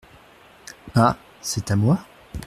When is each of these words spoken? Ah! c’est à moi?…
Ah! 0.95 1.15
c’est 1.41 1.69
à 1.69 1.75
moi?… 1.75 1.99